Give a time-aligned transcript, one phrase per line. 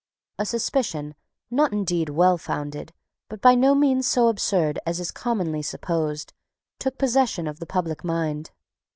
[0.39, 1.13] A suspicion,
[1.51, 2.91] not indeed well founded,
[3.29, 6.33] but by no means so absurd as is commonly supposed,
[6.79, 8.49] took possession of the public mind.